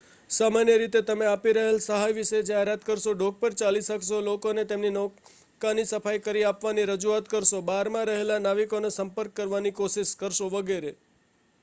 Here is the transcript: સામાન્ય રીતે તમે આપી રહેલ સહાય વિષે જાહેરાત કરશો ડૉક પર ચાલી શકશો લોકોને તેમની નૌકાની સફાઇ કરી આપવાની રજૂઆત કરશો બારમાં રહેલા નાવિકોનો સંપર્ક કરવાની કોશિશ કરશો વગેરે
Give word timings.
સામાન્ય 0.31 0.75
રીતે 0.77 1.01
તમે 1.03 1.25
આપી 1.27 1.51
રહેલ 1.55 1.75
સહાય 1.81 2.13
વિષે 2.13 2.39
જાહેરાત 2.45 2.85
કરશો 2.85 3.11
ડૉક 3.15 3.35
પર 3.39 3.53
ચાલી 3.55 3.83
શકશો 3.83 4.17
લોકોને 4.23 4.63
તેમની 4.65 4.93
નૌકાની 4.93 5.87
સફાઇ 5.87 6.17
કરી 6.21 6.45
આપવાની 6.45 6.85
રજૂઆત 6.87 7.29
કરશો 7.29 7.59
બારમાં 7.63 8.07
રહેલા 8.07 8.39
નાવિકોનો 8.41 8.91
સંપર્ક 8.91 9.37
કરવાની 9.37 9.75
કોશિશ 9.75 10.15
કરશો 10.17 10.49
વગેરે 10.51 10.91